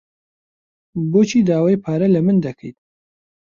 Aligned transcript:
بۆچی 1.11 1.39
داوای 1.47 1.81
پارە 1.83 2.07
لە 2.15 2.19
من 2.25 2.37
دەکەیت؟ 2.45 2.77